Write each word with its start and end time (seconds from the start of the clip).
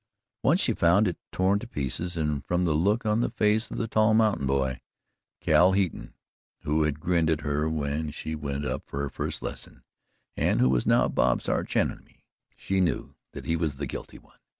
Once 0.41 0.59
she 0.59 0.73
found 0.73 1.07
it 1.07 1.15
torn 1.31 1.59
to 1.59 1.67
pieces 1.67 2.17
and 2.17 2.43
from 2.47 2.65
the 2.65 2.73
look 2.73 3.05
on 3.05 3.19
the 3.19 3.29
face 3.29 3.69
of 3.69 3.77
the 3.77 3.87
tall 3.87 4.15
mountain 4.15 4.47
boy, 4.47 4.81
Cal 5.39 5.73
Heaton, 5.73 6.15
who 6.61 6.81
had 6.81 6.99
grinned 6.99 7.29
at 7.29 7.41
her 7.41 7.69
when 7.69 8.09
she 8.09 8.33
went 8.33 8.65
up 8.65 8.81
for 8.87 9.01
her 9.01 9.09
first 9.11 9.43
lesson, 9.43 9.83
and 10.35 10.59
who 10.59 10.69
was 10.69 10.87
now 10.87 11.07
Bob's 11.07 11.47
arch 11.47 11.75
enemy, 11.75 12.23
she 12.55 12.81
knew 12.81 13.13
that 13.33 13.45
he 13.45 13.55
was 13.55 13.75
the 13.75 13.85
guilty 13.85 14.17
one. 14.17 14.39